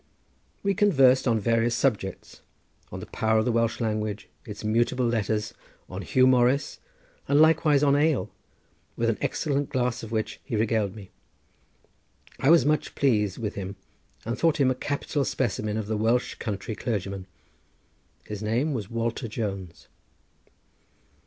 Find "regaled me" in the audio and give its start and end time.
10.55-11.11